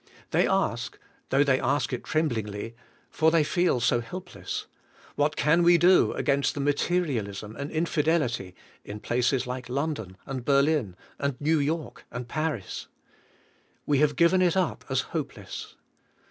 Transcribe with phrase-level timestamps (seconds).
[0.31, 0.97] They ask,
[1.29, 2.73] though they ask it tremblingl}^,
[3.11, 4.65] for they feel so helpless:
[5.13, 10.95] What can we do against the materialism and infidelity in places like London and Berlin
[11.19, 12.87] and New York and Paris?
[13.85, 15.75] We have given it up as hopeless.